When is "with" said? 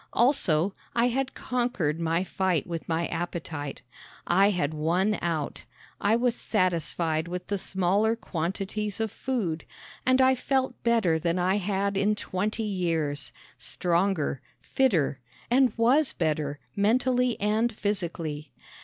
2.65-2.89, 7.27-7.45